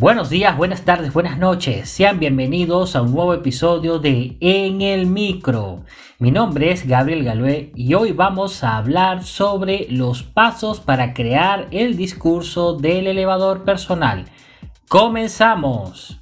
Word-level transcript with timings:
Buenos 0.00 0.30
días, 0.30 0.56
buenas 0.56 0.86
tardes, 0.86 1.12
buenas 1.12 1.36
noches. 1.36 1.90
Sean 1.90 2.18
bienvenidos 2.18 2.96
a 2.96 3.02
un 3.02 3.12
nuevo 3.12 3.34
episodio 3.34 3.98
de 3.98 4.38
En 4.40 4.80
el 4.80 5.04
Micro. 5.04 5.84
Mi 6.18 6.30
nombre 6.30 6.72
es 6.72 6.86
Gabriel 6.86 7.22
Galué 7.22 7.70
y 7.76 7.92
hoy 7.92 8.12
vamos 8.12 8.64
a 8.64 8.78
hablar 8.78 9.24
sobre 9.24 9.88
los 9.90 10.22
pasos 10.22 10.80
para 10.80 11.12
crear 11.12 11.68
el 11.70 11.98
discurso 11.98 12.78
del 12.78 13.08
elevador 13.08 13.64
personal. 13.64 14.24
¡Comenzamos! 14.88 16.19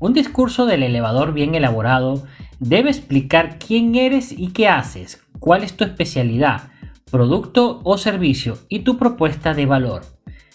Un 0.00 0.14
discurso 0.14 0.64
del 0.64 0.82
elevador 0.82 1.34
bien 1.34 1.54
elaborado 1.54 2.24
debe 2.58 2.88
explicar 2.88 3.58
quién 3.58 3.94
eres 3.94 4.32
y 4.32 4.48
qué 4.48 4.66
haces, 4.66 5.22
cuál 5.38 5.62
es 5.62 5.76
tu 5.76 5.84
especialidad, 5.84 6.70
producto 7.10 7.82
o 7.84 7.98
servicio 7.98 8.56
y 8.70 8.78
tu 8.80 8.96
propuesta 8.96 9.52
de 9.52 9.66
valor. 9.66 10.00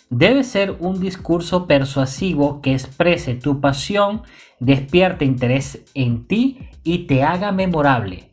Debe 0.09 0.44
ser 0.44 0.76
un 0.80 0.99
discurso 0.99 1.68
persuasivo 1.68 2.59
que 2.62 2.73
exprese 2.73 3.35
tu 3.35 3.62
pasión, 3.62 4.23
despierte 4.59 5.26
interés 5.26 5.84
en 5.93 6.26
ti 6.26 6.57
y 6.84 7.05
te 7.05 7.23
haga 7.23 7.52
memorable. 7.52 8.30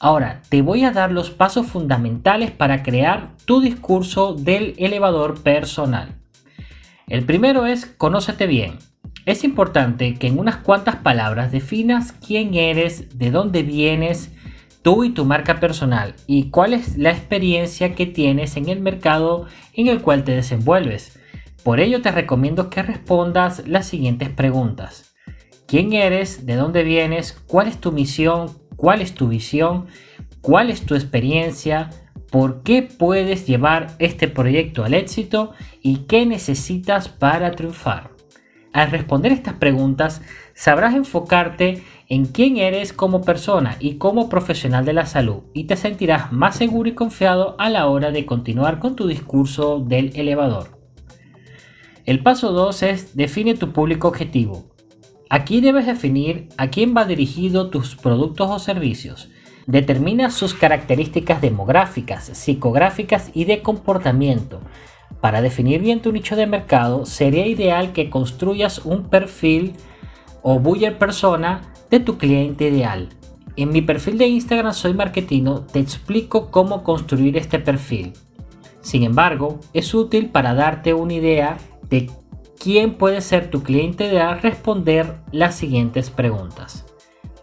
Ahora, 0.00 0.42
te 0.48 0.62
voy 0.62 0.82
a 0.82 0.90
dar 0.90 1.12
los 1.12 1.30
pasos 1.30 1.66
fundamentales 1.66 2.50
para 2.50 2.82
crear 2.82 3.30
tu 3.44 3.60
discurso 3.60 4.34
del 4.34 4.74
elevador 4.78 5.40
personal. 5.40 6.16
El 7.06 7.24
primero 7.24 7.66
es 7.66 7.86
conócete 7.86 8.48
bien. 8.48 8.78
Es 9.28 9.44
importante 9.44 10.14
que 10.14 10.26
en 10.26 10.38
unas 10.38 10.56
cuantas 10.56 10.96
palabras 10.96 11.52
definas 11.52 12.12
quién 12.12 12.54
eres, 12.54 13.18
de 13.18 13.30
dónde 13.30 13.62
vienes, 13.62 14.30
tú 14.80 15.04
y 15.04 15.10
tu 15.10 15.26
marca 15.26 15.60
personal 15.60 16.14
y 16.26 16.48
cuál 16.48 16.72
es 16.72 16.96
la 16.96 17.10
experiencia 17.10 17.94
que 17.94 18.06
tienes 18.06 18.56
en 18.56 18.70
el 18.70 18.80
mercado 18.80 19.44
en 19.74 19.88
el 19.88 20.00
cual 20.00 20.24
te 20.24 20.32
desenvuelves. 20.32 21.20
Por 21.62 21.78
ello 21.78 22.00
te 22.00 22.10
recomiendo 22.10 22.70
que 22.70 22.82
respondas 22.82 23.68
las 23.68 23.86
siguientes 23.86 24.30
preguntas. 24.30 25.14
¿Quién 25.66 25.92
eres? 25.92 26.46
¿De 26.46 26.56
dónde 26.56 26.82
vienes? 26.82 27.38
¿Cuál 27.46 27.68
es 27.68 27.76
tu 27.76 27.92
misión? 27.92 28.56
¿Cuál 28.76 29.02
es 29.02 29.12
tu 29.12 29.28
visión? 29.28 29.88
¿Cuál 30.40 30.70
es 30.70 30.86
tu 30.86 30.94
experiencia? 30.94 31.90
¿Por 32.30 32.62
qué 32.62 32.80
puedes 32.80 33.46
llevar 33.46 33.88
este 33.98 34.26
proyecto 34.26 34.86
al 34.86 34.94
éxito? 34.94 35.52
¿Y 35.82 36.06
qué 36.06 36.24
necesitas 36.24 37.10
para 37.10 37.50
triunfar? 37.50 38.17
Al 38.78 38.92
responder 38.92 39.32
estas 39.32 39.54
preguntas, 39.54 40.22
sabrás 40.54 40.94
enfocarte 40.94 41.82
en 42.08 42.26
quién 42.26 42.58
eres 42.58 42.92
como 42.92 43.22
persona 43.22 43.76
y 43.80 43.94
como 43.94 44.28
profesional 44.28 44.84
de 44.84 44.92
la 44.92 45.04
salud 45.04 45.42
y 45.52 45.64
te 45.64 45.74
sentirás 45.74 46.30
más 46.30 46.54
seguro 46.54 46.88
y 46.88 46.92
confiado 46.92 47.56
a 47.58 47.70
la 47.70 47.88
hora 47.88 48.12
de 48.12 48.24
continuar 48.24 48.78
con 48.78 48.94
tu 48.94 49.08
discurso 49.08 49.80
del 49.80 50.12
elevador. 50.14 50.78
El 52.06 52.22
paso 52.22 52.52
2 52.52 52.82
es 52.84 53.16
define 53.16 53.54
tu 53.54 53.72
público 53.72 54.06
objetivo. 54.06 54.70
Aquí 55.28 55.60
debes 55.60 55.86
definir 55.86 56.48
a 56.56 56.68
quién 56.68 56.94
va 56.96 57.04
dirigido 57.04 57.70
tus 57.70 57.96
productos 57.96 58.48
o 58.48 58.60
servicios. 58.60 59.28
Determina 59.66 60.30
sus 60.30 60.54
características 60.54 61.40
demográficas, 61.40 62.26
psicográficas 62.26 63.32
y 63.34 63.44
de 63.44 63.60
comportamiento 63.60 64.60
para 65.20 65.42
definir 65.42 65.80
bien 65.80 66.00
tu 66.00 66.12
nicho 66.12 66.36
de 66.36 66.46
mercado, 66.46 67.04
sería 67.04 67.46
ideal 67.46 67.92
que 67.92 68.10
construyas 68.10 68.84
un 68.84 69.08
perfil 69.08 69.74
o 70.42 70.60
buyer 70.60 70.98
persona 70.98 71.62
de 71.90 72.00
tu 72.00 72.18
cliente 72.18 72.68
ideal. 72.68 73.08
En 73.56 73.70
mi 73.70 73.82
perfil 73.82 74.18
de 74.18 74.28
Instagram 74.28 74.72
Soy 74.72 74.94
Marketino 74.94 75.62
te 75.62 75.80
explico 75.80 76.50
cómo 76.50 76.84
construir 76.84 77.36
este 77.36 77.58
perfil. 77.58 78.12
Sin 78.80 79.02
embargo, 79.02 79.58
es 79.72 79.92
útil 79.94 80.28
para 80.28 80.54
darte 80.54 80.94
una 80.94 81.14
idea 81.14 81.58
de 81.90 82.08
quién 82.58 82.94
puede 82.94 83.20
ser 83.20 83.50
tu 83.50 83.62
cliente 83.62 84.06
ideal 84.06 84.40
responder 84.40 85.16
las 85.32 85.56
siguientes 85.56 86.10
preguntas. 86.10 86.86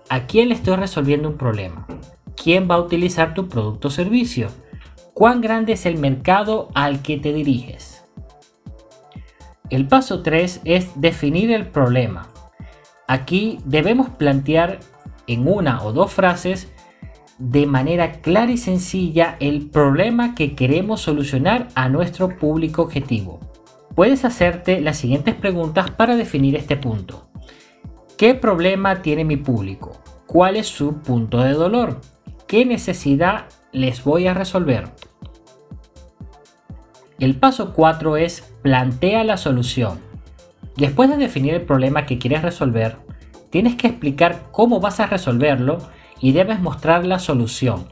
¿A 0.07 0.25
quién 0.27 0.49
le 0.49 0.55
estoy 0.55 0.77
resolviendo 0.77 1.27
un 1.27 1.37
problema? 1.37 1.85
¿Quién 2.41 2.69
va 2.69 2.75
a 2.75 2.81
utilizar 2.81 3.33
tu 3.33 3.49
producto 3.49 3.89
o 3.89 3.91
servicio? 3.91 4.47
¿Cuán 5.15 5.39
grande 5.39 5.71
es 5.71 5.85
el 5.85 5.97
mercado 5.97 6.67
al 6.73 7.01
que 7.01 7.15
te 7.17 7.31
diriges? 7.31 8.03
El 9.69 9.87
paso 9.87 10.21
3 10.21 10.59
es 10.65 10.99
definir 10.99 11.51
el 11.51 11.67
problema. 11.67 12.27
Aquí 13.07 13.59
debemos 13.63 14.09
plantear 14.09 14.81
en 15.25 15.47
una 15.47 15.81
o 15.85 15.93
dos 15.93 16.11
frases 16.11 16.69
de 17.37 17.65
manera 17.65 18.11
clara 18.19 18.51
y 18.51 18.57
sencilla 18.57 19.37
el 19.39 19.69
problema 19.69 20.35
que 20.35 20.53
queremos 20.53 20.99
solucionar 20.99 21.69
a 21.75 21.87
nuestro 21.87 22.37
público 22.37 22.81
objetivo. 22.81 23.39
Puedes 23.95 24.25
hacerte 24.25 24.81
las 24.81 24.97
siguientes 24.97 25.33
preguntas 25.33 25.91
para 25.91 26.17
definir 26.17 26.57
este 26.57 26.75
punto. 26.75 27.29
¿Qué 28.17 28.35
problema 28.35 29.01
tiene 29.01 29.23
mi 29.23 29.37
público? 29.37 29.93
¿Cuál 30.27 30.57
es 30.57 30.67
su 30.67 30.95
punto 30.95 31.39
de 31.39 31.53
dolor? 31.53 32.01
¿Qué 32.47 32.65
necesidad 32.65 33.45
les 33.71 34.03
voy 34.03 34.27
a 34.27 34.33
resolver? 34.33 34.89
El 37.17 37.37
paso 37.37 37.71
4 37.73 38.17
es 38.17 38.41
plantea 38.61 39.23
la 39.23 39.37
solución. 39.37 39.99
Después 40.75 41.09
de 41.09 41.15
definir 41.15 41.53
el 41.53 41.61
problema 41.61 42.05
que 42.05 42.17
quieres 42.17 42.41
resolver, 42.41 42.97
tienes 43.49 43.75
que 43.75 43.87
explicar 43.87 44.47
cómo 44.51 44.81
vas 44.81 44.99
a 44.99 45.05
resolverlo 45.05 45.77
y 46.19 46.33
debes 46.33 46.59
mostrar 46.59 47.05
la 47.05 47.19
solución. 47.19 47.87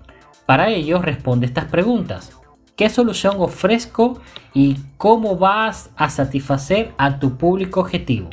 Para 0.46 0.70
ello 0.70 1.02
responde 1.02 1.46
estas 1.46 1.66
preguntas. 1.66 2.38
¿Qué 2.76 2.90
solución 2.90 3.36
ofrezco 3.40 4.20
y 4.54 4.76
cómo 4.98 5.38
vas 5.38 5.92
a 5.96 6.10
satisfacer 6.10 6.92
a 6.98 7.20
tu 7.20 7.38
público 7.38 7.80
objetivo? 7.80 8.30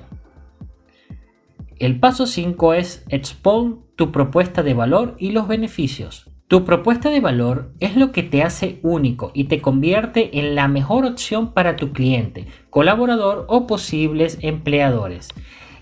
El 1.78 2.00
paso 2.00 2.26
5 2.26 2.74
es 2.74 3.04
expon 3.10 3.84
tu 3.94 4.10
propuesta 4.10 4.64
de 4.64 4.74
valor 4.74 5.14
y 5.18 5.30
los 5.30 5.46
beneficios. 5.46 6.29
Tu 6.50 6.64
propuesta 6.64 7.10
de 7.10 7.20
valor 7.20 7.70
es 7.78 7.94
lo 7.94 8.10
que 8.10 8.24
te 8.24 8.42
hace 8.42 8.80
único 8.82 9.30
y 9.34 9.44
te 9.44 9.60
convierte 9.60 10.40
en 10.40 10.56
la 10.56 10.66
mejor 10.66 11.04
opción 11.04 11.52
para 11.52 11.76
tu 11.76 11.92
cliente, 11.92 12.48
colaborador 12.70 13.44
o 13.46 13.68
posibles 13.68 14.36
empleadores. 14.40 15.28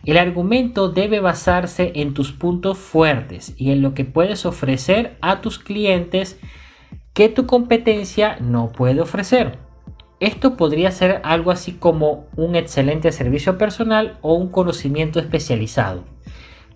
El 0.04 0.18
argumento 0.18 0.90
debe 0.90 1.20
basarse 1.20 1.92
en 1.94 2.12
tus 2.12 2.32
puntos 2.32 2.76
fuertes 2.76 3.54
y 3.56 3.70
en 3.70 3.80
lo 3.80 3.94
que 3.94 4.04
puedes 4.04 4.44
ofrecer 4.44 5.16
a 5.22 5.40
tus 5.40 5.58
clientes 5.58 6.38
que 7.14 7.30
tu 7.30 7.46
competencia 7.46 8.36
no 8.38 8.70
puede 8.70 9.00
ofrecer. 9.00 9.60
Esto 10.20 10.58
podría 10.58 10.90
ser 10.90 11.22
algo 11.24 11.50
así 11.50 11.72
como 11.72 12.26
un 12.36 12.56
excelente 12.56 13.10
servicio 13.10 13.56
personal 13.56 14.18
o 14.20 14.34
un 14.34 14.50
conocimiento 14.50 15.18
especializado. 15.18 16.04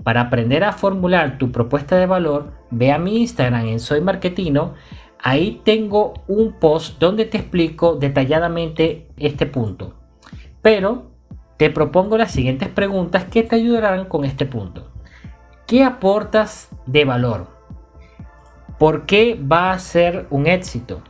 Para 0.03 0.23
aprender 0.23 0.65
a 0.65 0.73
formular 0.73 1.39
tu 1.39 1.53
propuesta 1.53 1.97
de 1.97 2.07
valor, 2.07 2.53
ve 2.71 2.91
a 2.91 2.99
mi 2.99 3.21
Instagram 3.21 3.67
en 3.67 3.81
Soy 3.81 4.01
Marketino. 4.01 4.75
Ahí 5.23 5.61
tengo 5.65 6.15
un 6.27 6.59
post 6.59 6.99
donde 6.99 7.25
te 7.25 7.39
explico 7.39 7.95
detalladamente 7.95 9.09
este 9.17 9.47
punto. 9.47 9.95
Pero 10.61 11.13
te 11.57 11.71
propongo 11.71 12.19
las 12.19 12.33
siguientes 12.33 12.69
preguntas 12.69 13.25
que 13.27 13.45
te 13.45 13.55
ayudarán 13.55 14.07
con 14.07 14.25
este 14.25 14.47
punto. 14.47 14.91
¿Qué 15.67 15.85
aportas 15.85 16.71
de 16.87 17.05
valor? 17.05 17.47
¿Por 18.81 19.07
qué 19.07 19.41
va 19.41 19.71
a 19.71 19.79
ser 19.79 20.27
un 20.31 20.49
éxito? 20.49 21.03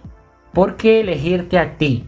¿Por 0.52 0.76
qué 0.76 1.00
elegirte 1.00 1.58
a 1.58 1.78
ti? 1.78 2.06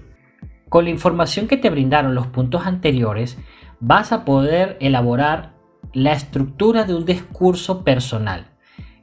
Con 0.69 0.85
la 0.85 0.91
información 0.91 1.49
que 1.49 1.57
te 1.57 1.71
brindaron 1.71 2.15
los 2.15 2.27
puntos 2.27 2.67
anteriores, 2.67 3.39
vas 3.81 4.13
a 4.13 4.27
poder 4.27 4.77
elaborar 4.81 5.54
la 5.95 6.13
estructura 6.13 6.85
de 6.85 6.95
un 6.95 7.05
discurso 7.05 7.85
personal. 7.85 8.49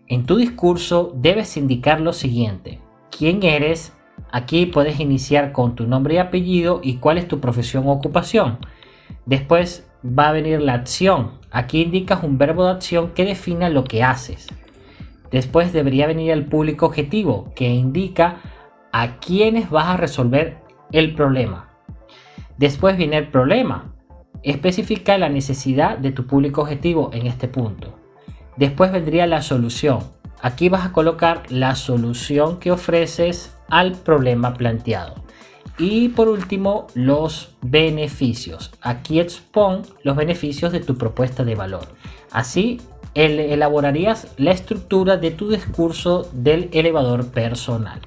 En 0.08 0.26
tu 0.26 0.36
discurso 0.36 1.14
debes 1.16 1.56
indicar 1.56 2.02
lo 2.02 2.12
siguiente. 2.12 2.80
¿Quién 3.18 3.44
eres? 3.44 3.94
Aquí 4.30 4.66
puedes 4.66 5.00
iniciar 5.00 5.54
con 5.54 5.76
tu 5.76 5.88
nombre 5.88 6.16
y 6.16 6.18
apellido 6.18 6.82
y 6.84 6.98
cuál 6.98 7.18
es 7.18 7.30
tu 7.30 7.40
profesión 7.40 7.88
o 7.88 7.92
ocupación. 7.92 8.60
Después 9.26 9.90
va 10.06 10.28
a 10.28 10.34
venir 10.34 10.62
la 10.62 10.74
acción. 10.74 11.40
Aquí 11.50 11.82
indicas 11.82 12.24
un 12.24 12.38
verbo 12.38 12.66
de 12.66 12.72
acción 12.72 13.12
que 13.14 13.24
defina 13.24 13.70
lo 13.70 13.86
que 13.86 14.04
haces. 14.04 14.48
Después 15.32 15.72
debería 15.72 16.08
venir 16.08 16.32
el 16.32 16.46
público 16.46 16.88
objetivo, 16.88 17.54
que 17.56 17.70
indica 17.70 18.42
a 18.92 19.20
quiénes 19.20 19.70
vas 19.70 19.88
a 19.88 19.98
resolver 19.98 20.58
el 20.92 21.16
problema. 21.16 21.70
Después 22.58 22.98
viene 22.98 23.18
el 23.18 23.30
problema, 23.30 23.96
Especifica 24.44 25.18
la 25.18 25.30
necesidad 25.30 25.98
de 25.98 26.12
tu 26.12 26.26
público 26.26 26.62
objetivo 26.62 27.12
en 27.14 27.28
este 27.28 27.48
punto. 27.48 28.00
Después 28.58 28.92
vendría 28.92 29.28
la 29.28 29.42
solución. 29.42 30.00
Aquí 30.42 30.70
vas 30.70 30.86
a 30.86 30.92
colocar 30.92 31.44
la 31.50 31.76
solución 31.76 32.60
que 32.60 32.72
ofreces 32.72 33.56
al 33.70 33.94
problema 33.94 34.56
planteado. 34.56 35.24
Y 35.78 36.10
por 36.10 36.28
último, 36.28 36.88
los 36.94 37.56
beneficios. 37.62 38.72
Aquí 38.82 39.20
expon 39.20 39.84
los 40.04 40.16
beneficios 40.16 40.72
de 40.72 40.80
tu 40.80 40.98
propuesta 40.98 41.44
de 41.44 41.56
valor. 41.56 41.88
Así 42.32 42.82
elaborarías 43.14 44.28
la 44.38 44.52
estructura 44.52 45.18
de 45.18 45.32
tu 45.32 45.50
discurso 45.50 46.30
del 46.34 46.70
elevador 46.72 47.28
personal. 47.32 48.00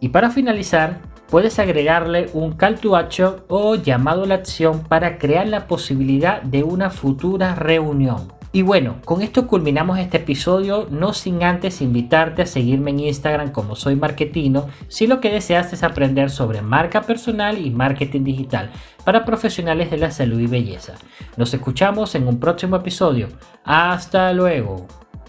Y 0.00 0.10
para 0.10 0.30
finalizar, 0.30 1.00
puedes 1.28 1.58
agregarle 1.58 2.30
un 2.32 2.52
call 2.52 2.78
to 2.78 2.96
action 2.96 3.36
o 3.48 3.74
llamado 3.76 4.24
a 4.24 4.26
la 4.26 4.34
acción 4.36 4.84
para 4.84 5.18
crear 5.18 5.48
la 5.48 5.66
posibilidad 5.66 6.42
de 6.42 6.62
una 6.62 6.90
futura 6.90 7.54
reunión. 7.54 8.32
Y 8.54 8.62
bueno, 8.62 8.98
con 9.04 9.20
esto 9.20 9.48
culminamos 9.48 9.98
este 9.98 10.18
episodio, 10.18 10.86
no 10.88 11.12
sin 11.12 11.42
antes 11.42 11.80
invitarte 11.80 12.42
a 12.42 12.46
seguirme 12.46 12.92
en 12.92 13.00
Instagram 13.00 13.50
como 13.50 13.74
soy 13.74 13.96
marketino 13.96 14.68
si 14.86 15.08
lo 15.08 15.20
que 15.20 15.32
deseas 15.32 15.72
es 15.72 15.82
aprender 15.82 16.30
sobre 16.30 16.62
marca 16.62 17.02
personal 17.02 17.58
y 17.58 17.70
marketing 17.70 18.22
digital 18.22 18.70
para 19.04 19.24
profesionales 19.24 19.90
de 19.90 19.96
la 19.96 20.12
salud 20.12 20.38
y 20.38 20.46
belleza. 20.46 20.94
Nos 21.36 21.52
escuchamos 21.52 22.14
en 22.14 22.28
un 22.28 22.38
próximo 22.38 22.76
episodio. 22.76 23.26
Hasta 23.64 24.32
luego. 24.32 24.86